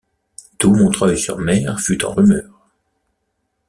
Tout 0.57 0.73
Montreuil-sur-Mer 0.73 1.79
fut 1.79 2.03
en 2.05 2.13
rumeur. 2.15 2.67